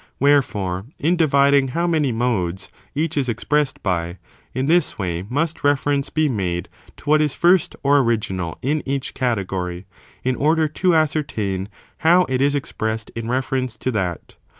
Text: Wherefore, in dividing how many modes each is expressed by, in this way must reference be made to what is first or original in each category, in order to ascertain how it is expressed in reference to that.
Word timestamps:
Wherefore, 0.19 0.87
in 0.97 1.15
dividing 1.15 1.67
how 1.77 1.85
many 1.85 2.11
modes 2.11 2.71
each 2.95 3.15
is 3.17 3.29
expressed 3.29 3.83
by, 3.83 4.17
in 4.51 4.65
this 4.65 4.97
way 4.97 5.23
must 5.29 5.63
reference 5.63 6.09
be 6.09 6.27
made 6.27 6.69
to 6.97 7.03
what 7.07 7.21
is 7.21 7.35
first 7.35 7.75
or 7.83 7.99
original 7.99 8.57
in 8.63 8.81
each 8.87 9.13
category, 9.13 9.85
in 10.23 10.35
order 10.35 10.67
to 10.67 10.95
ascertain 10.95 11.69
how 11.99 12.23
it 12.23 12.41
is 12.41 12.55
expressed 12.55 13.11
in 13.11 13.29
reference 13.29 13.77
to 13.77 13.91
that. 13.91 14.37